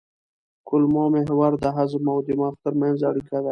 کولمو 0.67 1.03
محور 1.13 1.51
د 1.63 1.65
هضم 1.77 2.03
او 2.13 2.19
دماغ 2.27 2.53
ترمنځ 2.63 2.97
اړیکه 3.09 3.37
ده. 3.45 3.49